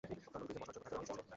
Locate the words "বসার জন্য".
0.61-0.83